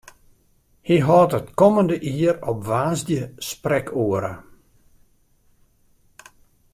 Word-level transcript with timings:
Hy 0.87 0.95
hâldt 1.07 1.37
it 1.39 1.53
kommende 1.59 1.95
jier 2.15 2.35
op 2.51 2.57
woansdei 2.67 3.25
sprekoere. 3.49 4.33